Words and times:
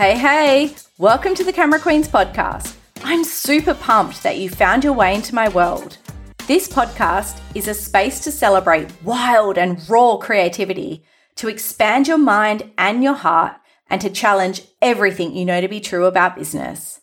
Hey, 0.00 0.16
hey, 0.16 0.74
welcome 0.96 1.34
to 1.34 1.44
the 1.44 1.52
Camera 1.52 1.78
Queens 1.78 2.08
podcast. 2.08 2.74
I'm 3.04 3.22
super 3.22 3.74
pumped 3.74 4.22
that 4.22 4.38
you 4.38 4.48
found 4.48 4.82
your 4.82 4.94
way 4.94 5.14
into 5.14 5.34
my 5.34 5.50
world. 5.50 5.98
This 6.46 6.66
podcast 6.66 7.38
is 7.54 7.68
a 7.68 7.74
space 7.74 8.18
to 8.20 8.32
celebrate 8.32 8.90
wild 9.02 9.58
and 9.58 9.86
raw 9.90 10.16
creativity, 10.16 11.04
to 11.34 11.48
expand 11.48 12.08
your 12.08 12.16
mind 12.16 12.72
and 12.78 13.04
your 13.04 13.12
heart, 13.12 13.56
and 13.90 14.00
to 14.00 14.08
challenge 14.08 14.62
everything 14.80 15.36
you 15.36 15.44
know 15.44 15.60
to 15.60 15.68
be 15.68 15.80
true 15.80 16.06
about 16.06 16.36
business. 16.36 17.02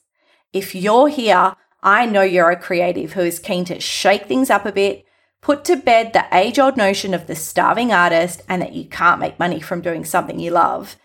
If 0.52 0.74
you're 0.74 1.10
here, 1.10 1.56
I 1.84 2.08
know 2.08 2.24
you're 2.24 2.50
a 2.50 2.60
creative 2.60 3.14
who 3.14 3.22
is 3.22 3.38
keen 3.38 3.64
to 3.66 3.80
shake 3.80 4.26
things 4.26 4.50
up 4.50 4.66
a 4.66 4.72
bit, 4.72 5.06
put 5.40 5.64
to 5.66 5.76
bed 5.76 6.14
the 6.14 6.26
age 6.32 6.58
old 6.58 6.78
notion 6.78 7.14
of 7.14 7.28
the 7.28 7.36
starving 7.36 7.94
artist 7.94 8.42
and 8.50 8.60
that 8.64 8.74
you 8.74 8.86
can't 8.86 9.20
make 9.20 9.38
money 9.38 9.60
from 9.60 9.82
doing 9.82 10.04
something 10.04 10.40
you 10.40 10.50
love 10.50 10.96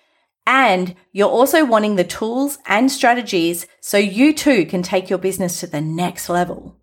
and 0.47 0.95
you're 1.13 1.29
also 1.29 1.65
wanting 1.65 1.97
the 1.97 2.05
tools 2.05 2.59
and 2.67 2.91
strategies 2.91 3.67
so 3.81 3.99
you 3.99 4.33
too 4.33 4.67
can 4.67 4.83
take 4.83 5.09
your 5.09 5.19
business 5.19 5.61
to 5.61 5.67
the 5.67 5.81
next 5.81 6.29
level. 6.29 6.77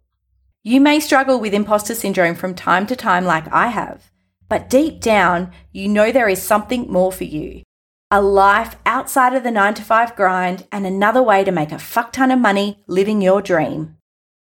You 0.63 0.81
may 0.81 0.99
struggle 0.99 1.39
with 1.39 1.53
imposter 1.53 1.95
syndrome 1.95 2.35
from 2.35 2.53
time 2.55 2.85
to 2.87 2.95
time, 2.95 3.25
like 3.25 3.51
I 3.51 3.67
have, 3.67 4.11
but 4.47 4.69
deep 4.69 5.01
down, 5.01 5.51
you 5.71 5.87
know 5.87 6.11
there 6.11 6.29
is 6.29 6.41
something 6.41 6.91
more 6.91 7.11
for 7.11 7.23
you 7.23 7.63
a 8.11 8.21
life 8.21 8.75
outside 8.87 9.35
of 9.35 9.43
the 9.43 9.51
nine 9.51 9.75
to 9.75 9.83
five 9.83 10.15
grind 10.15 10.65
and 10.71 10.85
another 10.85 11.21
way 11.21 11.43
to 11.43 11.51
make 11.51 11.71
a 11.71 11.77
fuck 11.77 12.11
ton 12.11 12.31
of 12.31 12.39
money 12.39 12.83
living 12.87 13.21
your 13.21 13.39
dream. 13.39 13.95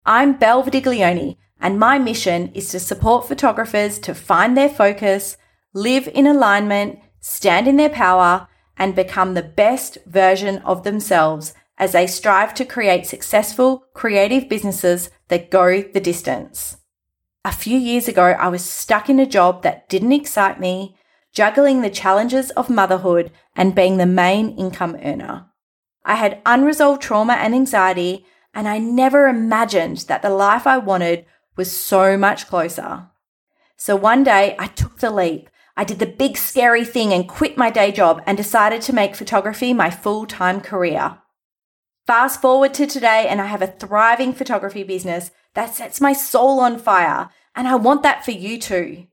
I'm 0.06 0.34
Belle 0.34 0.62
Verdiglione, 0.62 1.36
and 1.60 1.76
my 1.76 1.98
mission 1.98 2.52
is 2.54 2.68
to 2.70 2.78
support 2.78 3.26
photographers 3.26 3.98
to 4.00 4.14
find 4.14 4.56
their 4.56 4.68
focus, 4.68 5.36
live 5.74 6.06
in 6.14 6.24
alignment, 6.24 7.00
stand 7.18 7.66
in 7.66 7.76
their 7.76 7.90
power, 7.90 8.46
and 8.78 8.94
become 8.94 9.34
the 9.34 9.42
best 9.42 9.98
version 10.06 10.58
of 10.58 10.84
themselves 10.84 11.52
as 11.76 11.92
they 11.92 12.06
strive 12.06 12.54
to 12.54 12.64
create 12.64 13.06
successful, 13.06 13.84
creative 13.92 14.48
businesses 14.48 15.10
that 15.28 15.50
go 15.50 15.82
the 15.82 16.00
distance. 16.00 16.78
A 17.44 17.52
few 17.52 17.78
years 17.78 18.08
ago, 18.08 18.36
I 18.38 18.48
was 18.48 18.64
stuck 18.64 19.08
in 19.08 19.20
a 19.20 19.26
job 19.26 19.62
that 19.62 19.88
didn't 19.88 20.12
excite 20.12 20.60
me, 20.60 20.96
juggling 21.32 21.82
the 21.82 21.90
challenges 21.90 22.50
of 22.52 22.68
motherhood 22.70 23.30
and 23.54 23.74
being 23.74 23.96
the 23.96 24.06
main 24.06 24.56
income 24.56 24.96
earner. 25.02 25.46
I 26.04 26.16
had 26.16 26.40
unresolved 26.46 27.02
trauma 27.02 27.34
and 27.34 27.54
anxiety, 27.54 28.26
and 28.54 28.66
I 28.66 28.78
never 28.78 29.28
imagined 29.28 29.98
that 30.08 30.22
the 30.22 30.30
life 30.30 30.66
I 30.66 30.78
wanted 30.78 31.26
was 31.56 31.70
so 31.70 32.16
much 32.16 32.48
closer. 32.48 33.08
So 33.76 33.94
one 33.94 34.24
day 34.24 34.56
I 34.58 34.66
took 34.66 34.98
the 34.98 35.10
leap 35.10 35.48
I 35.78 35.84
did 35.84 36.00
the 36.00 36.06
big 36.06 36.36
scary 36.36 36.84
thing 36.84 37.12
and 37.12 37.28
quit 37.28 37.56
my 37.56 37.70
day 37.70 37.92
job 37.92 38.20
and 38.26 38.36
decided 38.36 38.82
to 38.82 38.92
make 38.92 39.14
photography 39.14 39.72
my 39.72 39.90
full 39.90 40.26
time 40.26 40.60
career. 40.60 41.18
Fast 42.04 42.42
forward 42.42 42.74
to 42.74 42.86
today, 42.86 43.28
and 43.28 43.40
I 43.40 43.46
have 43.46 43.62
a 43.62 43.68
thriving 43.68 44.32
photography 44.32 44.82
business 44.82 45.30
that 45.54 45.72
sets 45.76 46.00
my 46.00 46.12
soul 46.12 46.58
on 46.58 46.80
fire, 46.80 47.28
and 47.54 47.68
I 47.68 47.76
want 47.76 48.02
that 48.02 48.24
for 48.24 48.32
you 48.32 48.58
too. 48.58 49.06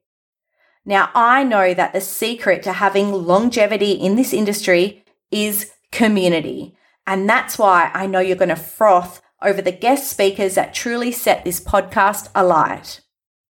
Now, 0.84 1.12
I 1.14 1.44
know 1.44 1.76
that 1.76 1.94
the 1.94 2.02
secret 2.02 2.64
to 2.64 2.74
having 2.74 3.12
longevity 3.12 3.92
in 3.92 4.16
this 4.16 4.34
industry 4.34 5.06
is 5.30 5.72
community, 5.92 6.76
and 7.06 7.30
that's 7.30 7.60
why 7.60 7.92
I 7.94 8.08
know 8.08 8.22
you're 8.22 8.36
going 8.36 8.50
to 8.50 8.56
froth 8.56 9.22
over 9.40 9.62
the 9.62 9.72
guest 9.72 10.10
speakers 10.10 10.56
that 10.56 10.74
truly 10.74 11.12
set 11.12 11.46
this 11.46 11.60
podcast 11.60 12.30
alight. 12.34 13.02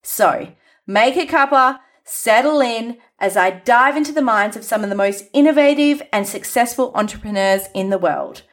So, 0.03 0.49
make 0.85 1.15
a 1.15 1.25
cuppa, 1.25 1.79
settle 2.05 2.61
in, 2.61 2.97
as 3.19 3.35
I 3.35 3.49
dive 3.49 3.97
into 3.97 4.11
the 4.11 4.21
minds 4.21 4.55
of 4.55 4.63
some 4.63 4.83
of 4.83 4.89
the 4.89 4.95
most 4.95 5.25
innovative 5.33 6.01
and 6.13 6.27
successful 6.27 6.91
entrepreneurs 6.95 7.63
in 7.73 7.89
the 7.89 7.97
world. 7.97 8.43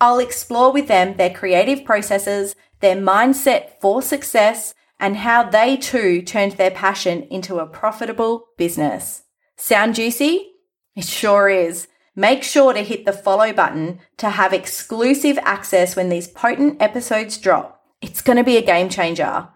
I'll 0.00 0.18
explore 0.18 0.72
with 0.72 0.86
them 0.86 1.16
their 1.16 1.30
creative 1.30 1.84
processes, 1.84 2.54
their 2.80 2.96
mindset 2.96 3.80
for 3.80 4.02
success, 4.02 4.74
and 5.00 5.16
how 5.16 5.42
they 5.42 5.76
too 5.76 6.22
turned 6.22 6.52
their 6.52 6.70
passion 6.70 7.22
into 7.24 7.58
a 7.58 7.66
profitable 7.66 8.46
business. 8.56 9.22
Sound 9.56 9.94
juicy? 9.94 10.52
It 10.94 11.04
sure 11.04 11.48
is. 11.48 11.88
Make 12.14 12.42
sure 12.42 12.72
to 12.72 12.82
hit 12.82 13.06
the 13.06 13.12
follow 13.12 13.52
button 13.52 14.00
to 14.18 14.30
have 14.30 14.52
exclusive 14.52 15.38
access 15.42 15.94
when 15.94 16.08
these 16.08 16.28
potent 16.28 16.82
episodes 16.82 17.38
drop. 17.38 17.80
It's 18.00 18.22
going 18.22 18.38
to 18.38 18.44
be 18.44 18.56
a 18.56 18.62
game 18.62 18.88
changer. 18.88 19.48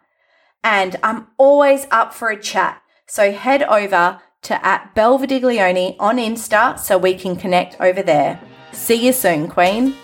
And 0.64 0.96
I'm 1.02 1.28
always 1.38 1.86
up 1.90 2.14
for 2.14 2.30
a 2.30 2.40
chat. 2.40 2.81
So 3.06 3.32
head 3.32 3.62
over 3.62 4.20
to 4.42 4.66
at 4.66 4.94
Belle 4.94 5.18
Verdiglione 5.18 5.96
on 5.98 6.16
Insta 6.16 6.78
so 6.78 6.98
we 6.98 7.14
can 7.14 7.36
connect 7.36 7.80
over 7.80 8.02
there. 8.02 8.40
See 8.72 9.06
you 9.06 9.12
soon, 9.12 9.48
Queen. 9.48 9.94